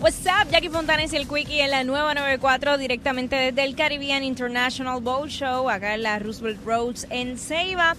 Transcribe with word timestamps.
What's 0.00 0.24
up, 0.24 0.50
Jackie 0.50 0.70
Fontanes 0.70 1.12
y 1.12 1.16
el 1.16 1.28
Quickie 1.28 1.60
en 1.60 1.70
la 1.70 1.84
nueva 1.84 2.14
94 2.14 2.78
directamente 2.78 3.36
desde 3.36 3.64
el 3.64 3.76
Caribbean 3.76 4.24
International 4.24 5.00
Boat 5.02 5.28
Show, 5.28 5.68
acá 5.68 5.94
en 5.94 6.02
la 6.02 6.18
Roosevelt 6.18 6.64
Roads 6.64 7.06
en 7.10 7.36
Ceiba. 7.36 7.94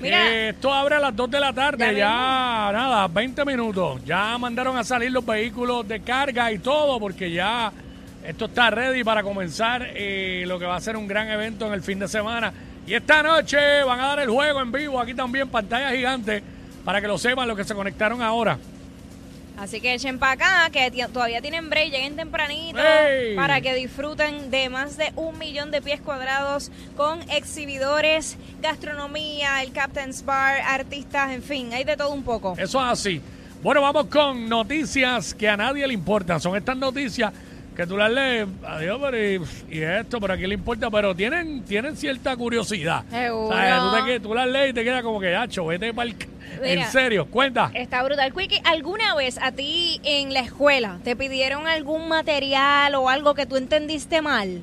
Mira, 0.00 0.28
Eh, 0.30 0.48
esto 0.50 0.72
abre 0.72 0.94
a 0.94 1.00
las 1.00 1.14
2 1.14 1.28
de 1.30 1.40
la 1.40 1.52
tarde, 1.52 1.84
Ya 1.86 1.92
ya, 1.92 2.70
nada, 2.72 3.08
20 3.08 3.44
minutos. 3.44 4.00
Ya 4.04 4.38
mandaron 4.38 4.76
a 4.76 4.84
salir 4.84 5.10
los 5.10 5.26
vehículos 5.26 5.86
de 5.88 6.00
carga 6.00 6.52
y 6.52 6.60
todo, 6.60 7.00
porque 7.00 7.32
ya 7.32 7.72
esto 8.24 8.44
está 8.44 8.70
ready 8.70 9.02
para 9.02 9.24
comenzar 9.24 9.88
eh, 9.94 10.44
lo 10.46 10.56
que 10.58 10.66
va 10.66 10.76
a 10.76 10.80
ser 10.80 10.96
un 10.96 11.08
gran 11.08 11.28
evento 11.28 11.66
en 11.66 11.72
el 11.72 11.82
fin 11.82 11.98
de 11.98 12.06
semana. 12.06 12.52
Y 12.86 12.94
esta 12.94 13.24
noche 13.24 13.82
van 13.82 13.98
a 13.98 14.06
dar 14.06 14.20
el 14.20 14.30
juego 14.30 14.60
en 14.62 14.70
vivo, 14.70 15.00
aquí 15.00 15.14
también, 15.14 15.48
pantalla 15.48 15.90
gigante, 15.90 16.42
para 16.84 17.00
que 17.00 17.08
lo 17.08 17.18
sepan 17.18 17.48
los 17.48 17.56
que 17.56 17.64
se 17.64 17.74
conectaron 17.74 18.22
ahora. 18.22 18.56
Así 19.60 19.80
que 19.80 19.94
echen 19.94 20.18
para 20.18 20.32
acá, 20.32 20.70
que 20.70 20.90
todavía 21.12 21.40
tienen 21.42 21.68
break, 21.68 21.90
lleguen 21.92 22.16
tempranito 22.16 22.80
para 23.36 23.60
que 23.60 23.74
disfruten 23.74 24.50
de 24.50 24.70
más 24.70 24.96
de 24.96 25.12
un 25.16 25.38
millón 25.38 25.70
de 25.70 25.82
pies 25.82 26.00
cuadrados 26.00 26.72
con 26.96 27.20
exhibidores, 27.30 28.36
gastronomía, 28.62 29.62
el 29.62 29.72
Captain's 29.72 30.24
Bar, 30.24 30.60
artistas, 30.66 31.30
en 31.32 31.42
fin, 31.42 31.72
hay 31.72 31.84
de 31.84 31.96
todo 31.96 32.12
un 32.12 32.22
poco. 32.22 32.54
Eso 32.56 32.80
es 32.80 32.86
así. 32.86 33.20
Bueno, 33.62 33.82
vamos 33.82 34.06
con 34.06 34.48
noticias 34.48 35.34
que 35.34 35.46
a 35.46 35.56
nadie 35.56 35.86
le 35.86 35.92
importan. 35.92 36.40
Son 36.40 36.56
estas 36.56 36.78
noticias 36.78 37.30
que 37.80 37.86
tú 37.86 37.96
las 37.96 38.10
lees, 38.10 38.46
adiós, 38.66 38.98
pero 39.00 39.16
y, 39.18 39.40
y 39.70 39.80
esto, 39.80 40.20
pero 40.20 40.34
a 40.34 40.36
quién 40.36 40.50
le 40.50 40.54
importa, 40.54 40.90
pero 40.90 41.14
tienen, 41.14 41.62
tienen 41.64 41.96
cierta 41.96 42.36
curiosidad. 42.36 43.04
Seguro. 43.10 43.56
Tú, 43.56 43.96
te 43.96 44.04
que- 44.04 44.20
tú 44.20 44.34
las 44.34 44.46
lees 44.48 44.70
y 44.70 44.74
te 44.74 44.84
queda 44.84 45.02
como 45.02 45.18
que, 45.18 45.34
hacho, 45.34 45.64
vete 45.64 45.94
para 45.94 46.10
En 46.10 46.18
Mira. 46.62 46.90
serio, 46.90 47.24
cuenta. 47.26 47.70
Está 47.72 48.02
brutal. 48.02 48.34
Quickie, 48.34 48.60
¿alguna 48.64 49.14
vez 49.14 49.38
a 49.40 49.52
ti 49.52 49.98
en 50.04 50.34
la 50.34 50.40
escuela 50.40 50.98
te 51.04 51.16
pidieron 51.16 51.66
algún 51.66 52.06
material 52.08 52.94
o 52.96 53.08
algo 53.08 53.34
que 53.34 53.46
tú 53.46 53.56
entendiste 53.56 54.20
mal? 54.20 54.60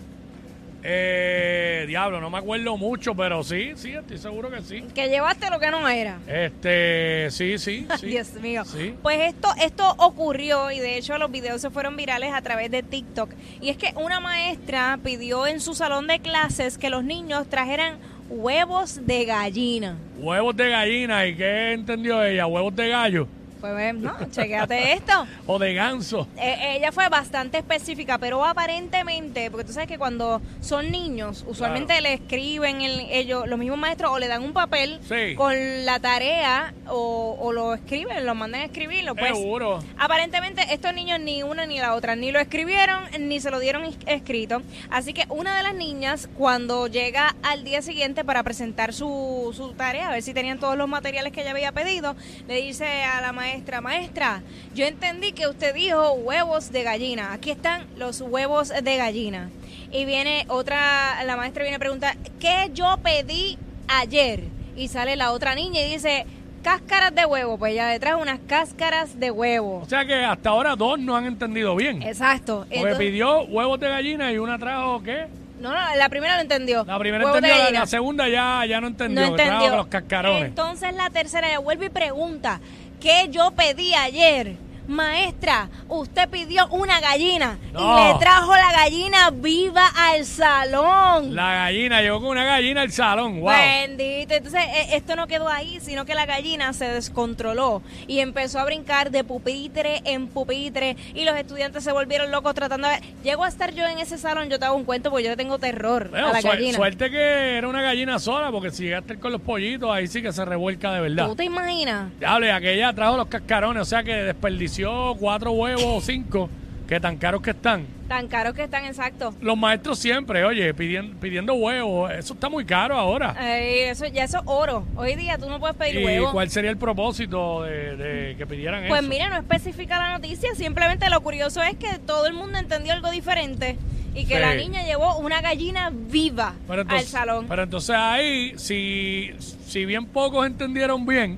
Eh, 0.90 1.84
diablo, 1.86 2.22
no 2.22 2.30
me 2.30 2.38
acuerdo 2.38 2.78
mucho, 2.78 3.14
pero 3.14 3.44
sí, 3.44 3.74
sí, 3.76 3.92
estoy 3.92 4.18
seguro 4.18 4.50
que 4.50 4.62
sí. 4.62 4.86
Que 4.96 5.10
llevaste 5.10 5.50
lo 5.50 5.60
que 5.60 5.70
no 5.70 5.86
era. 5.86 6.18
Este, 6.26 7.28
sí, 7.30 7.58
sí, 7.58 7.86
sí. 8.00 8.08
Dios 8.08 8.32
mío. 8.36 8.64
Sí. 8.64 8.96
Pues 9.02 9.20
esto, 9.20 9.50
esto 9.62 9.96
ocurrió 9.98 10.72
y 10.72 10.80
de 10.80 10.98
hecho 10.98 11.18
los 11.18 11.30
videos 11.30 11.60
se 11.60 11.72
fueron 11.72 11.98
virales 11.98 12.34
a 12.34 12.42
través 12.42 12.72
de 12.72 12.84
TikTok. 12.84 13.32
Y 13.60 13.68
es 13.68 13.76
que 13.76 13.92
una 13.98 14.22
maestra 14.22 14.98
pidió 15.04 15.46
en 15.46 15.60
su 15.60 15.74
salón 15.76 16.08
de 16.08 16.20
clases 16.20 16.78
que 16.78 16.90
los 16.90 17.04
niños 17.04 17.50
trajeran 17.50 17.98
huevos 18.30 19.06
de 19.06 19.26
gallina. 19.26 19.98
Huevos 20.18 20.56
de 20.56 20.70
gallina, 20.70 21.26
¿y 21.28 21.36
qué 21.36 21.74
entendió 21.74 22.24
ella? 22.24 22.48
¿Huevos 22.48 22.74
de 22.74 22.88
gallo? 22.88 23.28
Pues 23.60 23.96
no, 23.96 24.16
chequéate 24.32 24.94
esto. 24.94 25.26
¿O 25.48 25.58
de 25.60 25.74
ganso? 25.74 26.28
Eh, 26.38 26.76
ella 26.78 26.92
fue 26.92 27.10
bastante 27.10 27.58
específica, 27.58 28.18
pero 28.18 28.44
aparentemente, 28.46 29.50
porque 29.52 29.66
tú 29.66 29.74
sabes 29.74 29.88
que 29.88 29.98
cuando 29.98 30.42
son 30.62 30.92
niños, 30.92 31.44
usualmente 31.48 32.00
le 32.02 32.14
escriben 32.14 32.82
el- 32.82 33.08
ellos, 33.12 33.48
los 33.48 33.58
mismos 33.58 33.78
maestros, 33.80 34.12
o 34.12 34.20
le 34.20 34.28
dan 34.28 34.44
un 34.44 34.54
papel 34.54 35.00
Sí. 35.08 35.36
con 35.36 35.54
la 35.86 36.00
tarea, 36.00 36.74
o, 36.88 37.36
o 37.40 37.52
lo 37.52 37.74
escriben, 37.74 38.26
lo 38.26 38.36
mandan 38.36 38.62
a 38.62 38.66
escribirlo. 38.66 39.16
Pues, 39.16 39.36
Seguro. 39.38 39.80
Aparentemente 39.98 40.62
estos 40.74 40.94
niños 40.94 41.20
ni 41.20 41.44
una 41.44 41.66
ni 41.66 41.80
la 41.80 41.94
otra 41.96 42.16
ni 42.16 42.32
lo 42.32 42.40
escribieron 42.40 43.04
ni 43.20 43.40
se 43.40 43.52
lo 43.52 43.60
dieron 43.60 43.84
es- 43.84 43.98
escrito. 44.06 44.62
Así 44.90 45.14
que 45.14 45.26
una 45.30 45.58
de 45.58 45.64
las 45.64 45.74
niñas 45.74 46.30
cuando 46.38 46.88
llega 46.88 47.36
al 47.44 47.64
día 47.64 47.82
siguiente 47.82 48.24
para 48.24 48.44
presentar 48.44 48.94
su, 48.94 49.52
su 49.56 49.74
tarea, 49.74 50.10
a 50.10 50.12
ver 50.12 50.22
si 50.22 50.34
tenían 50.34 50.60
todos 50.60 50.78
los 50.78 50.88
materiales 50.88 51.34
que 51.34 51.42
ella 51.42 51.52
había 51.52 51.72
pedido, 51.72 52.16
le 52.48 52.62
dice 52.62 53.04
a 53.04 53.22
la 53.22 53.32
maestra, 53.34 53.47
maestra, 53.82 54.42
yo 54.74 54.86
entendí 54.86 55.32
que 55.32 55.48
usted 55.48 55.74
dijo 55.74 56.14
huevos 56.14 56.72
de 56.72 56.84
gallina. 56.84 57.34
Aquí 57.34 57.52
están 57.52 57.86
los 57.98 58.22
huevos 58.22 58.70
de 58.70 58.98
gallina. 58.98 59.50
Y 59.92 60.06
viene 60.06 60.46
otra, 60.50 61.24
la 61.24 61.38
maestra 61.38 61.64
viene 61.64 61.78
a 61.78 61.80
preguntar, 61.80 62.18
¿qué 62.40 62.70
yo 62.74 62.98
pedí 63.02 63.58
ayer? 63.88 64.44
Y 64.76 64.90
sale 64.90 65.16
la 65.16 65.32
otra 65.32 65.56
niña 65.56 65.82
y 65.82 65.92
dice, 65.92 66.26
cáscaras 66.62 67.16
de 67.16 67.26
huevo. 67.26 67.58
Pues 67.58 67.74
ella 67.74 67.90
le 67.90 68.00
trae 68.00 68.16
unas 68.16 68.40
cáscaras 68.48 69.20
de 69.20 69.32
huevo. 69.32 69.80
O 69.80 69.90
sea 69.90 70.06
que 70.06 70.16
hasta 70.16 70.50
ahora 70.50 70.76
dos 70.76 71.00
no 71.00 71.16
han 71.16 71.26
entendido 71.26 71.76
bien. 71.76 72.02
Exacto. 72.02 72.60
Porque 72.60 72.76
Entonces- 72.76 73.00
pidió 73.00 73.42
huevos 73.44 73.80
de 73.80 73.90
gallina 73.90 74.32
y 74.32 74.38
una 74.38 74.58
trajo, 74.60 75.02
¿qué? 75.04 75.28
no, 75.60 75.72
no, 75.72 75.96
la 75.96 76.10
primera 76.10 76.36
lo 76.36 76.42
entendió. 76.42 76.84
La 76.86 77.00
primera 77.00 77.26
Huevos 77.26 77.42
entendió, 77.44 77.80
la, 77.80 77.86
segunda 77.88 78.28
ya, 78.30 78.64
ya 78.68 78.80
no 78.80 78.88
entendió. 78.88 79.22
no 79.30 79.36
trajo 79.36 79.52
entendió. 79.54 79.76
los 79.76 79.88
cascarones. 79.88 80.46
Entonces 80.46 80.94
la 80.96 81.10
tercera 81.10 81.48
ella 81.48 81.60
vuelve 81.60 81.88
y 81.88 81.90
pregunta, 81.90 82.60
¿qué 83.00 83.28
yo 83.32 83.52
pedí 83.52 83.94
ayer? 83.94 84.67
Maestra, 84.88 85.70
usted 85.90 86.30
pidió 86.30 86.68
una 86.70 87.00
gallina 87.02 87.58
No. 87.74 88.00
y 88.10 88.14
le 88.14 88.20
trajo 88.20 88.54
la 88.56 88.72
gallina 88.72 89.30
viva 89.32 89.88
al 89.96 90.26
salón. 90.26 91.36
La 91.36 91.54
gallina, 91.54 92.02
llegó 92.02 92.20
con 92.22 92.30
una 92.30 92.44
gallina 92.46 92.82
al 92.82 92.92
salón, 92.92 93.42
wow. 93.42 93.50
Bendito. 93.52 94.34
Entonces, 94.34 94.62
eh, 94.64 94.88
esto 94.96 95.16
no 95.16 95.28
quedó 95.28 95.50
ahí, 95.50 95.80
sino 95.82 96.06
que 96.06 96.16
la 96.16 96.26
gallina 96.26 96.72
se 96.74 96.86
descontroló 96.86 97.82
y 98.08 98.20
empezó 98.20 98.60
a 98.60 98.66
brincar 98.66 99.12
de 99.12 99.24
pupitre 99.24 100.02
en 100.06 100.28
pupitre 100.28 100.96
y 101.14 101.26
los 101.26 101.36
estudiantes 101.36 101.84
se 101.84 101.92
volvieron 101.92 102.32
locos 102.32 102.54
tratando 102.54 102.88
de. 102.88 102.98
Llego 103.24 103.44
a 103.44 103.48
estar 103.48 103.74
yo 103.74 103.86
en 103.88 104.00
ese 104.00 104.18
salón, 104.18 104.50
yo 104.50 104.60
te 104.60 104.66
hago 104.66 104.76
un 104.76 104.86
cuento 104.86 105.10
porque 105.10 105.24
yo 105.26 105.30
le 105.32 105.38
tengo 105.38 105.58
terror 105.60 106.10
Bueno, 106.10 106.28
a 106.30 106.34
la 106.34 106.42
gallina. 106.42 106.78
suerte 106.78 107.10
que 107.10 107.58
era 107.58 107.68
una 107.68 107.82
gallina 107.82 108.20
sola, 108.20 108.52
porque 108.52 108.72
si 108.72 108.84
llegaste 108.84 109.18
con 109.20 109.32
los 109.32 109.42
pollitos, 109.42 109.90
ahí 109.92 110.08
sí 110.08 110.22
que 110.22 110.32
se 110.32 110.46
revuelca 110.46 110.92
de 110.94 111.02
verdad. 111.02 111.28
¿Tú 111.28 111.36
te 111.36 111.44
imaginas? 111.44 112.12
Diable, 112.20 112.52
aquella 112.52 112.94
trajo 112.94 113.18
los 113.18 113.28
cascarones, 113.28 113.82
o 113.82 113.86
sea 113.86 114.04
que 114.04 114.14
desperdició 114.14 114.77
cuatro 115.20 115.52
huevos 115.52 115.84
o 115.86 116.02
cinco, 116.02 116.50
que 116.88 117.00
tan 117.00 117.18
caros 117.18 117.42
que 117.42 117.52
están. 117.52 117.86
Tan 118.08 118.28
caros 118.30 118.54
que 118.54 118.64
están 118.64 118.86
exactos. 118.86 119.36
Los 119.42 119.58
maestros 119.58 120.00
siempre, 120.00 120.46
oye, 120.46 120.74
pidiendo, 120.74 121.20
pidiendo 121.20 121.54
huevos, 121.56 122.10
eso 122.12 122.34
está 122.34 122.48
muy 122.48 122.64
caro 122.64 122.96
ahora. 122.96 123.36
Eso, 123.60 124.06
ya 124.06 124.24
eso 124.24 124.38
es 124.38 124.44
oro. 124.46 124.86
Hoy 124.96 125.16
día 125.16 125.38
tú 125.38 125.50
no 125.50 125.60
puedes 125.60 125.76
pedir 125.76 126.00
¿Y 126.00 126.06
huevo. 126.06 126.32
cuál 126.32 126.50
sería 126.50 126.70
el 126.72 126.78
propósito 126.78 127.64
de, 127.64 127.98
de 127.98 128.36
que 128.38 128.46
pidieran 128.48 128.88
Pues 128.88 129.02
eso? 129.02 129.10
mira, 129.10 129.28
no 129.30 129.36
especifica 129.38 129.98
la 130.00 130.14
noticia, 130.18 130.56
simplemente 130.56 131.10
lo 131.10 131.20
curioso 131.22 131.62
es 131.62 131.76
que 131.76 132.00
todo 132.00 132.28
el 132.28 132.34
mundo 132.34 132.58
entendió 132.58 132.94
algo 132.94 133.12
diferente 133.12 133.76
y 134.16 134.26
que 134.26 134.36
Sí. 134.36 134.40
la 134.42 134.56
niña 134.56 134.84
llevó 134.86 135.18
una 135.18 135.42
gallina 135.42 135.92
viva 135.94 136.54
entonces, 136.70 136.94
al 137.00 137.06
salón. 137.06 137.46
Pero 137.50 137.64
entonces 137.64 137.96
ahí, 137.98 138.54
si, 138.58 139.32
si 139.68 139.86
bien 139.86 140.06
pocos 140.06 140.48
entendieron 140.48 141.06
bien 141.06 141.38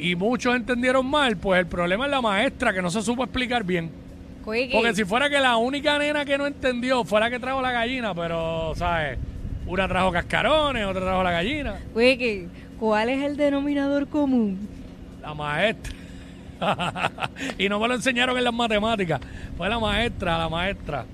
y 0.00 0.16
muchos 0.16 0.56
entendieron 0.56 1.06
mal, 1.06 1.36
pues 1.36 1.60
el 1.60 1.66
problema 1.66 2.06
es 2.06 2.10
la 2.10 2.22
maestra 2.22 2.72
que 2.72 2.80
no 2.80 2.90
se 2.90 3.02
supo 3.02 3.22
explicar 3.24 3.64
bien. 3.64 3.90
Porque 4.44 4.94
si 4.94 5.04
fuera 5.04 5.28
que 5.28 5.38
la 5.38 5.56
única 5.56 5.98
nena 5.98 6.24
que 6.24 6.38
no 6.38 6.46
entendió 6.46 7.04
fuera 7.04 7.30
que 7.30 7.38
trajo 7.38 7.60
la 7.60 7.70
gallina, 7.70 8.14
pero, 8.14 8.72
¿sabes? 8.74 9.18
Una 9.66 9.86
trajo 9.86 10.10
cascarones, 10.10 10.86
otra 10.86 11.02
trajo 11.02 11.22
la 11.22 11.30
gallina. 11.30 11.74
Wiki, 11.94 12.48
¿cuál 12.78 13.10
es 13.10 13.22
el 13.22 13.36
denominador 13.36 14.08
común? 14.08 14.66
La 15.20 15.34
maestra. 15.34 15.94
y 17.58 17.68
no 17.68 17.78
me 17.78 17.88
lo 17.88 17.94
enseñaron 17.94 18.36
en 18.36 18.44
las 18.44 18.54
matemáticas. 18.54 19.20
Fue 19.56 19.68
la 19.68 19.78
maestra, 19.78 20.38
la 20.38 20.48
maestra. 20.48 21.04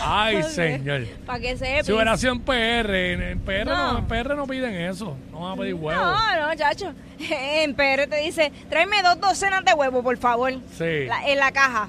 Ay, 0.00 0.42
señor. 0.42 1.06
Para 1.26 1.40
que 1.40 1.56
sepas. 1.56 1.86
Si 1.86 1.92
hubiera 1.92 2.16
sido 2.16 2.32
en 2.32 2.40
PR, 2.40 2.94
en, 3.12 3.22
en 3.22 3.38
PR 3.40 3.64
no. 3.66 3.92
No. 3.94 3.98
en 3.98 4.06
PR 4.06 4.36
no 4.36 4.46
piden 4.46 4.74
eso. 4.74 5.16
No 5.32 5.40
van 5.40 5.52
a 5.52 5.56
pedir 5.56 5.74
huevos. 5.74 6.04
No, 6.04 6.48
no, 6.48 6.54
chacho. 6.54 6.92
En 7.30 7.74
PR 7.74 8.06
te 8.08 8.16
dice, 8.22 8.50
tráeme 8.70 9.02
dos 9.02 9.20
docenas 9.20 9.64
de 9.64 9.74
huevos, 9.74 10.02
por 10.02 10.16
favor. 10.18 10.52
Sí. 10.78 11.04
La- 11.06 11.26
en 11.28 11.38
la 11.38 11.52
caja. 11.52 11.88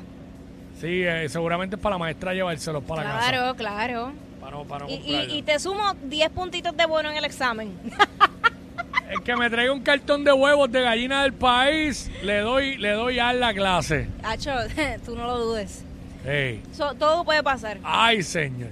Sí, 0.79 1.03
eh, 1.03 1.29
seguramente 1.29 1.75
es 1.75 1.81
para 1.81 1.95
la 1.95 2.00
maestra 2.00 2.34
llevárselos 2.34 2.84
para 2.84 3.03
la 3.03 3.11
casa. 3.11 3.29
Claro, 3.29 3.56
claro. 3.56 4.13
Para 4.41 4.51
no, 4.57 4.63
para 4.66 4.85
no 4.85 4.91
Y, 4.91 4.97
comprarlo. 4.97 5.34
y- 5.34 5.38
y 5.38 5.41
te 5.44 5.59
sumo 5.59 5.94
10 6.03 6.29
puntitos 6.31 6.75
de 6.75 6.85
bono 6.85 7.09
en 7.11 7.17
el 7.17 7.25
examen. 7.25 7.72
El 9.09 9.22
que 9.23 9.35
me 9.35 9.50
traiga 9.50 9.73
un 9.73 9.81
cartón 9.81 10.23
de 10.23 10.31
huevos 10.31 10.72
de 10.72 10.81
gallina 10.81 11.23
del 11.23 11.34
país, 11.34 12.09
le 12.23 12.40
doy, 12.40 12.78
le 12.78 12.91
doy 12.91 13.19
a 13.19 13.34
la 13.34 13.53
clase. 13.53 14.07
Hacho, 14.23 14.51
tú 15.06 15.16
no 15.17 15.28
lo 15.28 15.38
dudes. 15.38 15.84
Ey. 16.26 16.62
So- 16.74 16.94
todo 16.96 17.23
puede 17.23 17.41
pasar. 17.44 17.78
Ay, 17.84 18.22
señor. 18.23 18.70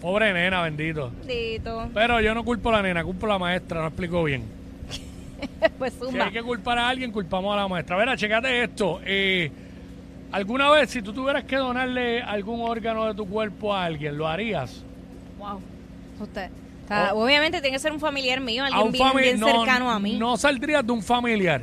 Pobre 0.00 0.32
nena, 0.32 0.62
bendito. 0.62 1.10
Dito. 1.26 1.88
Pero 1.94 2.20
yo 2.20 2.34
no 2.34 2.44
culpo 2.44 2.70
a 2.70 2.72
la 2.72 2.82
nena, 2.82 3.04
culpo 3.04 3.26
a 3.26 3.30
la 3.30 3.38
maestra, 3.38 3.80
no 3.80 3.86
explico 3.88 4.24
bien. 4.24 4.42
Pues 5.78 5.92
Si 5.94 5.98
zumba. 6.00 6.24
hay 6.26 6.32
que 6.32 6.42
culpar 6.42 6.78
a 6.78 6.88
alguien, 6.88 7.10
culpamos 7.12 7.52
a 7.52 7.56
la 7.56 7.68
maestra. 7.68 7.96
Verá, 7.96 8.16
checate 8.16 8.62
esto. 8.64 9.00
Eh, 9.04 9.50
¿Alguna 10.32 10.70
vez, 10.70 10.90
si 10.90 11.02
tú 11.02 11.12
tuvieras 11.12 11.44
que 11.44 11.56
donarle 11.56 12.22
algún 12.22 12.60
órgano 12.68 13.06
de 13.06 13.14
tu 13.14 13.28
cuerpo 13.28 13.74
a 13.74 13.84
alguien, 13.84 14.16
lo 14.16 14.26
harías? 14.26 14.82
Wow. 15.38 15.60
Usted. 16.20 16.50
está- 16.82 17.14
Obviamente 17.14 17.60
tiene 17.60 17.76
que 17.76 17.80
ser 17.80 17.92
un 17.92 18.00
familiar 18.00 18.40
mío, 18.40 18.64
alguien 18.64 18.82
un 18.86 18.92
bien, 18.92 19.08
fami- 19.08 19.20
bien 19.22 19.40
no, 19.40 19.46
cercano 19.46 19.90
a 19.90 19.98
mí. 19.98 20.16
No 20.18 20.36
saldrías 20.36 20.86
de 20.86 20.92
un 20.92 21.02
familiar. 21.02 21.62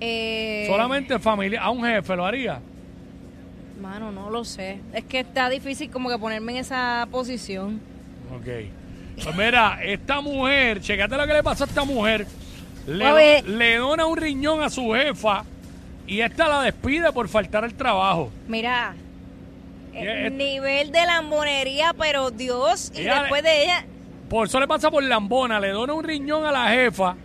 Eh, 0.00 0.66
Solamente 0.68 1.18
familiar. 1.18 1.62
A 1.62 1.70
un 1.70 1.84
jefe 1.84 2.16
lo 2.16 2.24
haría. 2.26 2.60
Mano, 3.80 4.10
no 4.10 4.30
lo 4.30 4.44
sé. 4.44 4.78
Es 4.92 5.04
que 5.04 5.20
está 5.20 5.48
difícil 5.48 5.90
como 5.90 6.08
que 6.08 6.18
ponerme 6.18 6.52
en 6.52 6.58
esa 6.58 7.06
posición. 7.10 7.80
Ok. 8.34 8.46
Pues 9.22 9.36
mira, 9.36 9.78
esta 9.82 10.20
mujer, 10.20 10.80
checate 10.80 11.16
lo 11.16 11.26
que 11.26 11.32
le 11.34 11.42
pasó 11.42 11.64
a 11.64 11.66
esta 11.66 11.84
mujer. 11.84 12.26
Le, 12.86 13.42
le 13.42 13.76
dona 13.76 14.06
un 14.06 14.16
riñón 14.16 14.62
a 14.62 14.70
su 14.70 14.92
jefa 14.92 15.44
y 16.06 16.20
esta 16.20 16.48
la 16.48 16.62
despide 16.62 17.10
por 17.12 17.28
faltar 17.28 17.64
al 17.64 17.74
trabajo. 17.74 18.30
Mira, 18.48 18.94
Eh, 19.94 20.28
nivel 20.30 20.92
de 20.92 21.06
lambonería, 21.06 21.94
pero 21.98 22.30
Dios, 22.30 22.92
y 22.94 23.02
después 23.04 23.42
de 23.42 23.62
ella, 23.64 23.84
Por 24.28 24.46
eso 24.46 24.60
le 24.60 24.68
pasa 24.68 24.90
por 24.90 25.02
lambona, 25.02 25.58
le 25.58 25.68
dona 25.70 25.94
un 25.94 26.04
riñón 26.04 26.44
a 26.44 26.52
la 26.52 26.68
jefa 26.68 27.16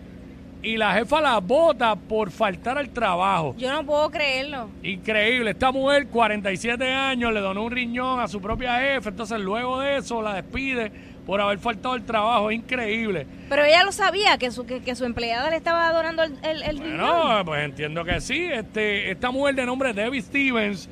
y 0.64 0.78
la 0.78 0.94
jefa 0.94 1.22
la 1.22 1.40
bota 1.40 1.96
por 1.96 2.30
faltar 2.32 2.78
al 2.78 2.90
trabajo. 2.90 3.56
yo 3.58 3.72
no 3.72 3.86
puedo 3.86 4.10
creerlo. 4.12 4.70
Increíble, 4.84 5.52
esta 5.52 5.72
mujer, 5.72 6.08
47 6.08 6.92
años, 6.92 7.34
le 7.34 7.40
donó 7.40 7.64
un 7.64 7.72
riñón 7.72 8.20
a 8.20 8.28
su 8.28 8.42
propia 8.42 8.80
jefa, 8.80 9.10
entonces 9.10 9.40
luego 9.40 9.80
de 9.80 9.98
eso 9.98 10.22
la 10.22 10.36
despide 10.36 10.92
por 11.26 11.40
haber 11.40 11.60
faltado 11.60 11.94
al 11.94 12.04
trabajo, 12.04 12.50
es 12.52 12.58
increíble. 12.58 13.26
Pero 13.50 13.64
ella 13.64 13.84
lo 13.84 13.92
sabía, 13.92 14.38
que 14.38 14.52
su, 14.52 14.66
que, 14.66 14.82
que 14.82 14.96
su 14.96 15.06
empleada 15.06 15.50
le 15.50 15.56
estaba 15.56 15.92
donando 15.94 16.24
el, 16.24 16.34
el, 16.44 16.64
el 16.64 16.78
riñón. 16.80 16.98
Bueno, 17.00 17.46
pues 17.46 17.64
entiendo 17.64 18.04
que 18.04 18.20
sí. 18.22 18.46
Este, 18.52 19.12
esta 19.12 19.32
mujer 19.32 19.56
de 19.56 19.66
nombre 19.66 19.94
Debbie 19.94 20.22
Stevens, 20.22 20.90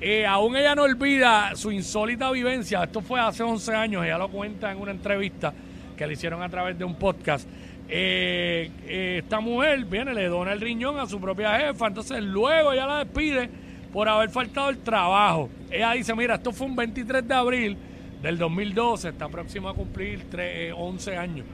eh, 0.00 0.26
aún 0.26 0.56
ella 0.56 0.74
no 0.74 0.82
olvida 0.82 1.54
su 1.56 1.72
insólita 1.72 2.30
vivencia. 2.30 2.84
Esto 2.84 3.00
fue 3.00 3.20
hace 3.20 3.42
11 3.42 3.74
años, 3.74 4.04
ella 4.04 4.18
lo 4.18 4.28
cuenta 4.28 4.70
en 4.70 4.78
una 4.80 4.90
entrevista 4.92 5.52
que 5.96 6.06
le 6.06 6.14
hicieron 6.14 6.42
a 6.42 6.48
través 6.48 6.78
de 6.78 6.84
un 6.84 6.94
podcast. 6.96 7.48
Eh, 7.88 8.70
eh, 8.86 9.20
esta 9.22 9.40
mujer 9.40 9.84
viene, 9.84 10.14
le 10.14 10.26
dona 10.26 10.52
el 10.52 10.60
riñón 10.60 10.98
a 10.98 11.06
su 11.06 11.20
propia 11.20 11.58
jefa, 11.58 11.86
entonces 11.88 12.22
luego 12.22 12.72
ella 12.72 12.86
la 12.86 13.04
despide 13.04 13.48
por 13.92 14.08
haber 14.08 14.30
faltado 14.30 14.70
el 14.70 14.78
trabajo. 14.78 15.48
Ella 15.70 15.92
dice, 15.92 16.14
mira, 16.14 16.36
esto 16.36 16.52
fue 16.52 16.66
un 16.66 16.76
23 16.76 17.26
de 17.28 17.34
abril 17.34 17.76
del 18.22 18.38
2012, 18.38 19.10
está 19.10 19.28
próxima 19.28 19.70
a 19.70 19.74
cumplir 19.74 20.30
tre- 20.30 20.68
eh, 20.68 20.72
11 20.74 21.16
años. 21.16 21.46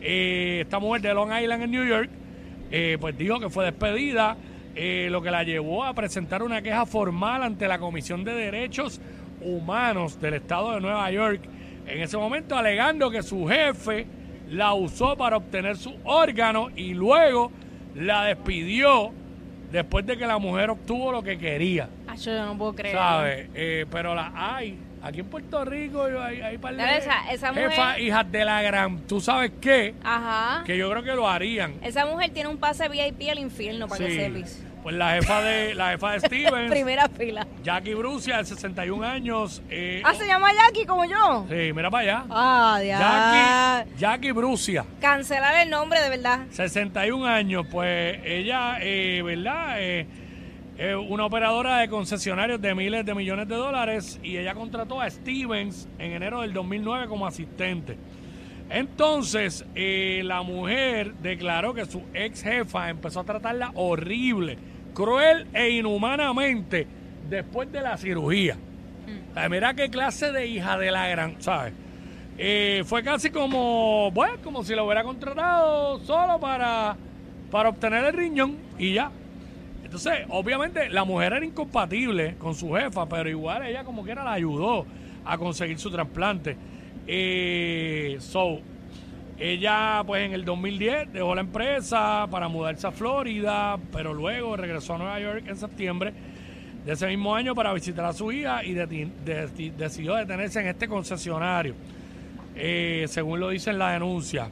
Eh, 0.00 0.60
esta 0.62 0.78
mujer 0.78 1.00
de 1.02 1.14
Long 1.14 1.30
Island 1.32 1.62
en 1.62 1.70
New 1.70 1.86
York, 1.86 2.10
pues 3.00 3.16
dijo 3.16 3.40
que 3.40 3.48
fue 3.48 3.64
despedida, 3.64 4.36
lo 5.10 5.22
que 5.22 5.30
la 5.30 5.42
llevó 5.42 5.84
a 5.84 5.94
presentar 5.94 6.42
una 6.42 6.60
queja 6.60 6.84
formal 6.86 7.42
ante 7.42 7.66
la 7.66 7.78
Comisión 7.78 8.22
de 8.24 8.32
Derechos 8.34 9.00
Humanos 9.40 10.20
del 10.20 10.34
Estado 10.34 10.72
de 10.74 10.80
Nueva 10.80 11.10
York, 11.10 11.40
en 11.86 12.02
ese 12.02 12.16
momento 12.18 12.56
alegando 12.56 13.10
que 13.10 13.22
su 13.22 13.46
jefe 13.46 14.06
la 14.50 14.74
usó 14.74 15.16
para 15.16 15.36
obtener 15.36 15.76
su 15.76 15.94
órgano 16.04 16.68
y 16.74 16.94
luego 16.94 17.50
la 17.94 18.24
despidió 18.24 19.10
después 19.72 20.06
de 20.06 20.16
que 20.16 20.26
la 20.26 20.38
mujer 20.38 20.70
obtuvo 20.70 21.12
lo 21.12 21.22
que 21.22 21.38
quería. 21.38 21.88
Ay, 22.06 22.18
yo 22.18 22.44
no 22.46 22.56
puedo 22.56 22.74
creerlo. 22.74 23.00
¿Sabes? 23.00 23.48
Eh, 23.54 23.86
pero 23.90 24.14
la 24.14 24.32
hay. 24.34 24.78
Aquí 25.00 25.20
en 25.20 25.26
Puerto 25.26 25.64
Rico 25.64 26.02
hay, 26.02 26.40
hay 26.40 26.58
par 26.58 26.74
de 26.74 26.82
esa- 26.96 27.30
esa 27.30 27.54
jefas, 27.54 27.78
mujer- 27.78 28.00
hijas 28.02 28.32
de 28.32 28.44
la 28.44 28.62
gran... 28.62 28.98
¿Tú 29.06 29.20
sabes 29.20 29.52
qué? 29.60 29.94
Ajá. 30.02 30.64
Que 30.64 30.76
yo 30.76 30.90
creo 30.90 31.04
que 31.04 31.14
lo 31.14 31.28
harían. 31.28 31.74
Esa 31.82 32.04
mujer 32.04 32.30
tiene 32.30 32.48
un 32.48 32.56
pase 32.56 32.88
VIP 32.88 33.30
al 33.30 33.38
infierno 33.38 33.86
para 33.86 34.04
que 34.06 34.10
Sí. 34.10 34.16
sepas. 34.16 34.64
Pues 34.82 34.94
la 34.96 35.12
jefa 35.14 35.42
de 35.42 35.74
la 35.74 35.90
jefa 35.90 36.12
de 36.12 36.20
Stevens, 36.26 36.70
Primera 36.70 37.08
fila. 37.08 37.46
Jackie 37.62 37.94
Brucia, 37.94 38.38
de 38.38 38.44
61 38.44 39.04
años. 39.04 39.62
Eh, 39.70 40.00
Ah, 40.04 40.14
se 40.14 40.26
llama 40.26 40.48
Jackie 40.52 40.86
como 40.86 41.04
yo. 41.04 41.44
Sí, 41.48 41.72
mira 41.74 41.90
para 41.90 42.02
allá. 42.02 42.24
Ah, 42.30 42.80
ya. 42.82 42.98
Jackie, 42.98 43.98
Jackie 43.98 44.32
Brucia, 44.32 44.84
Cancelar 45.00 45.56
el 45.62 45.70
nombre, 45.70 46.00
de 46.00 46.08
verdad. 46.10 46.40
61 46.50 47.26
años. 47.26 47.66
Pues 47.70 48.18
ella, 48.24 48.78
eh, 48.80 49.20
¿verdad? 49.22 49.74
Eh, 49.78 50.06
una 51.08 51.24
operadora 51.26 51.78
de 51.78 51.88
concesionarios 51.88 52.60
de 52.60 52.72
miles 52.72 53.04
de 53.04 53.12
millones 53.12 53.48
de 53.48 53.56
dólares 53.56 54.20
y 54.22 54.36
ella 54.36 54.54
contrató 54.54 55.00
a 55.00 55.10
Stevens 55.10 55.88
en 55.98 56.12
enero 56.12 56.42
del 56.42 56.52
2009 56.52 57.08
como 57.08 57.26
asistente. 57.26 57.98
Entonces, 58.70 59.64
eh, 59.74 60.22
la 60.24 60.42
mujer 60.42 61.14
declaró 61.14 61.72
que 61.72 61.86
su 61.86 62.02
ex 62.12 62.42
jefa 62.42 62.90
empezó 62.90 63.20
a 63.20 63.24
tratarla 63.24 63.70
horrible, 63.74 64.58
cruel 64.94 65.46
e 65.54 65.70
inhumanamente 65.70 66.86
después 67.28 67.70
de 67.72 67.80
la 67.80 67.96
cirugía. 67.96 68.56
O 69.30 69.34
sea, 69.34 69.48
mira 69.48 69.74
qué 69.74 69.88
clase 69.88 70.32
de 70.32 70.46
hija 70.46 70.76
de 70.76 70.90
la 70.90 71.08
gran, 71.08 71.40
¿sabes? 71.40 71.72
Eh, 72.36 72.82
fue 72.84 73.02
casi 73.02 73.30
como, 73.30 74.10
bueno, 74.12 74.34
como 74.44 74.62
si 74.62 74.74
lo 74.74 74.84
hubiera 74.84 75.02
contratado 75.02 75.98
solo 76.04 76.38
para, 76.38 76.96
para 77.50 77.70
obtener 77.70 78.04
el 78.04 78.12
riñón 78.12 78.56
y 78.78 78.94
ya. 78.94 79.10
Entonces, 79.82 80.26
obviamente, 80.28 80.90
la 80.90 81.04
mujer 81.04 81.32
era 81.32 81.44
incompatible 81.44 82.36
con 82.36 82.54
su 82.54 82.74
jefa, 82.74 83.08
pero 83.08 83.28
igual 83.30 83.66
ella 83.66 83.84
como 83.84 84.04
quiera 84.04 84.22
la 84.22 84.34
ayudó 84.34 84.84
a 85.24 85.38
conseguir 85.38 85.78
su 85.78 85.90
trasplante. 85.90 86.56
Eh, 87.10 88.16
so, 88.20 88.60
ella, 89.38 90.02
pues 90.06 90.26
en 90.26 90.34
el 90.34 90.44
2010 90.44 91.12
dejó 91.12 91.34
la 91.34 91.40
empresa 91.40 92.26
para 92.30 92.48
mudarse 92.48 92.86
a 92.86 92.90
Florida, 92.90 93.78
pero 93.92 94.12
luego 94.12 94.56
regresó 94.56 94.94
a 94.94 94.98
Nueva 94.98 95.18
York 95.18 95.44
en 95.46 95.56
septiembre 95.56 96.12
de 96.84 96.92
ese 96.92 97.06
mismo 97.06 97.34
año 97.34 97.54
para 97.54 97.72
visitar 97.72 98.04
a 98.04 98.12
su 98.12 98.30
hija 98.30 98.62
y 98.64 98.72
de- 98.74 99.08
decidió 99.76 100.14
detenerse 100.16 100.60
en 100.60 100.68
este 100.68 100.86
concesionario, 100.86 101.74
eh, 102.56 103.06
según 103.08 103.40
lo 103.40 103.48
dice 103.50 103.70
en 103.70 103.78
la 103.78 103.92
denuncia. 103.92 104.48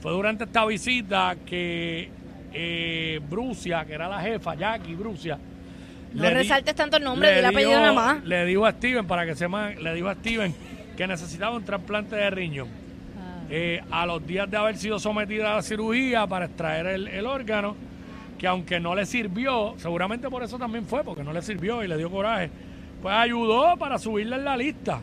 Fue 0.00 0.10
durante 0.12 0.44
esta 0.44 0.64
visita 0.66 1.36
que 1.46 2.08
eh, 2.52 3.20
Brucia, 3.30 3.84
que 3.84 3.92
era 3.92 4.08
la 4.08 4.20
jefa, 4.20 4.54
Jackie 4.56 4.94
Brucia, 4.94 5.38
No 6.14 6.22
le 6.22 6.28
di- 6.30 6.34
resaltes 6.34 6.74
tanto 6.74 6.96
el 6.96 7.04
nombre, 7.04 7.28
le 7.28 7.34
di 7.34 7.38
el 7.38 7.44
apellido 7.46 7.72
nada 7.80 7.92
más. 7.92 8.24
Le 8.24 8.44
dijo 8.46 8.66
a 8.66 8.72
Steven, 8.72 9.06
para 9.06 9.24
que 9.26 9.36
sepan, 9.36 9.80
le 9.80 9.94
dijo 9.94 10.08
a 10.08 10.14
Steven 10.14 10.52
que 11.00 11.06
necesitaba 11.06 11.56
un 11.56 11.64
trasplante 11.64 12.14
de 12.14 12.28
riñón. 12.28 12.68
Ah. 13.18 13.44
Eh, 13.48 13.82
a 13.90 14.04
los 14.04 14.26
días 14.26 14.50
de 14.50 14.58
haber 14.58 14.76
sido 14.76 14.98
sometida 14.98 15.50
a 15.50 15.56
la 15.56 15.62
cirugía 15.62 16.26
para 16.26 16.44
extraer 16.44 16.88
el, 16.88 17.08
el 17.08 17.24
órgano, 17.24 17.74
que 18.38 18.46
aunque 18.46 18.78
no 18.80 18.94
le 18.94 19.06
sirvió, 19.06 19.72
seguramente 19.78 20.28
por 20.28 20.42
eso 20.42 20.58
también 20.58 20.84
fue, 20.84 21.02
porque 21.02 21.24
no 21.24 21.32
le 21.32 21.40
sirvió 21.40 21.82
y 21.82 21.88
le 21.88 21.96
dio 21.96 22.10
coraje, 22.10 22.50
pues 23.00 23.14
ayudó 23.14 23.78
para 23.78 23.98
subirla 23.98 24.36
en 24.36 24.44
la 24.44 24.58
lista. 24.58 25.00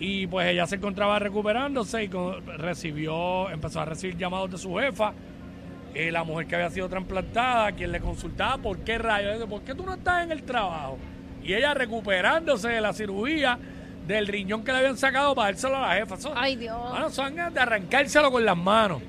Y 0.00 0.26
pues 0.26 0.48
ella 0.48 0.66
se 0.66 0.74
encontraba 0.74 1.20
recuperándose 1.20 2.02
y 2.02 2.08
con- 2.08 2.44
recibió, 2.58 3.48
empezó 3.48 3.80
a 3.80 3.84
recibir 3.84 4.16
llamados 4.16 4.50
de 4.50 4.58
su 4.58 4.74
jefa, 4.74 5.12
eh, 5.94 6.10
la 6.10 6.24
mujer 6.24 6.48
que 6.48 6.56
había 6.56 6.70
sido 6.70 6.88
trasplantada, 6.88 7.70
quien 7.70 7.92
le 7.92 8.00
consultaba 8.00 8.58
por 8.58 8.78
qué 8.78 8.98
rayos, 8.98 9.44
por 9.48 9.62
qué 9.62 9.72
tú 9.72 9.86
no 9.86 9.94
estás 9.94 10.24
en 10.24 10.32
el 10.32 10.42
trabajo. 10.42 10.98
Y 11.44 11.54
ella 11.54 11.74
recuperándose 11.74 12.70
de 12.70 12.80
la 12.80 12.92
cirugía 12.92 13.56
del 14.06 14.26
riñón 14.26 14.64
que 14.64 14.72
le 14.72 14.78
habían 14.78 14.96
sacado 14.96 15.34
para 15.34 15.48
dárselo 15.52 15.76
a 15.76 15.80
la 15.88 15.94
jefa. 15.94 16.14
Eso- 16.16 16.32
Ay, 16.34 16.56
Dios. 16.56 16.76
Bueno, 16.90 17.10
son 17.10 17.34
ganas 17.34 17.54
de 17.54 17.60
arrancárselo 17.60 18.30
con 18.30 18.44
las 18.44 18.56
manos, 18.56 19.00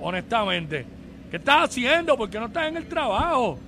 honestamente. 0.00 0.84
¿Qué 1.30 1.36
estás 1.38 1.70
haciendo? 1.70 2.16
¿Por 2.16 2.30
qué 2.30 2.38
no 2.38 2.46
estás 2.46 2.68
en 2.68 2.76
el 2.76 2.86
trabajo? 2.86 3.58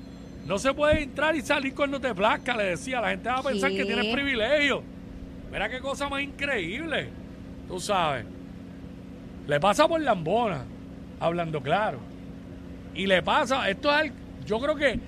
No 0.47 0.59
se 0.59 0.73
puede 0.73 1.03
entrar 1.03 1.35
y 1.35 1.41
salir 1.43 1.75
cuando 1.75 2.01
te 2.01 2.15
plazca, 2.15 2.57
le 2.57 2.65
decía. 2.65 3.01
La 3.01 3.11
gente 3.11 3.29
va 3.29 3.37
a 3.39 3.43
pensar 3.43 3.71
¿Qué? 3.71 3.79
que 3.79 3.85
tienes 3.85 4.13
privilegio. 4.15 4.83
Mira 5.51 5.69
qué 5.69 5.81
cosa 5.81 6.09
más 6.09 6.23
increíble. 6.23 7.09
Tú 7.67 7.81
sabes. 7.81 8.25
Le 9.47 9.59
pasa 9.61 9.89
por 9.89 10.01
lambona, 10.01 10.65
hablando 11.21 11.61
claro. 11.63 11.99
Y 12.95 13.07
le 13.07 13.23
pasa, 13.23 13.69
esto 13.69 13.89
es, 13.91 13.95
al- 13.97 14.13
yo 14.45 14.61
creo 14.61 14.75
que 14.77 14.99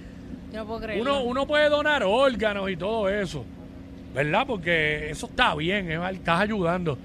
Yo 0.53 0.59
no 0.65 0.67
puedo 0.67 1.01
uno, 1.01 1.23
uno 1.23 1.47
puede 1.47 1.69
donar 1.69 2.03
órganos 2.05 2.71
y 2.71 2.77
todo 2.77 3.09
eso, 3.09 3.45
¿verdad? 4.15 4.45
Porque 4.47 5.11
eso 5.11 5.27
está 5.27 5.55
bien, 5.55 5.91
es- 5.91 6.13
estás 6.13 6.41
ayudando. 6.41 6.99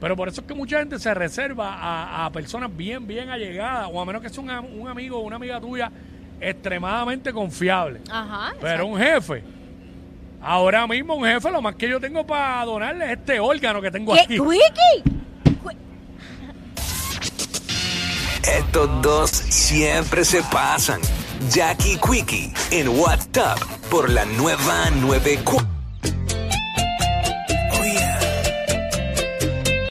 Pero 0.00 0.16
por 0.16 0.28
eso 0.28 0.40
es 0.40 0.46
que 0.46 0.54
mucha 0.54 0.78
gente 0.78 0.98
se 0.98 1.12
reserva 1.12 1.74
a, 1.74 2.24
a 2.26 2.30
personas 2.32 2.74
bien, 2.74 3.06
bien 3.06 3.28
allegadas, 3.28 3.88
o 3.92 4.00
a 4.00 4.04
menos 4.06 4.22
que 4.22 4.30
sea 4.30 4.42
un, 4.42 4.50
un 4.80 4.88
amigo 4.88 5.18
o 5.18 5.20
una 5.20 5.36
amiga 5.36 5.60
tuya 5.60 5.90
extremadamente 6.40 7.32
confiable. 7.34 8.00
Ajá. 8.10 8.54
Pero 8.62 8.86
un 8.86 8.98
jefe, 8.98 9.44
ahora 10.40 10.86
mismo 10.86 11.14
un 11.16 11.26
jefe, 11.26 11.50
lo 11.50 11.60
más 11.60 11.74
que 11.74 11.86
yo 11.88 12.00
tengo 12.00 12.26
para 12.26 12.64
donarle 12.64 13.04
es 13.12 13.18
este 13.18 13.38
órgano 13.40 13.82
que 13.82 13.90
tengo 13.90 14.14
¿Qué? 14.14 14.20
aquí. 14.20 14.38
¿Quickie? 14.38 15.20
Estos 18.42 19.02
dos 19.02 19.30
siempre 19.30 20.24
se 20.24 20.42
pasan. 20.44 21.00
Jackie 21.50 21.98
Quickie 21.98 22.52
en 22.70 22.88
WhatsApp 22.88 23.58
por 23.90 24.08
la 24.10 24.24
nueva 24.24 24.88
94. 24.90 25.68